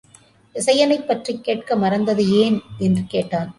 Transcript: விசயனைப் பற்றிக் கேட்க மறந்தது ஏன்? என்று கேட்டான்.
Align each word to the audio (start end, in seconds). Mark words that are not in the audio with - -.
விசயனைப் 0.55 1.07
பற்றிக் 1.07 1.43
கேட்க 1.43 1.75
மறந்தது 1.75 2.31
ஏன்? 2.31 2.61
என்று 2.77 3.03
கேட்டான். 3.07 3.49